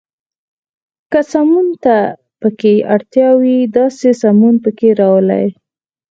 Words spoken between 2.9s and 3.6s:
اړتیا وي،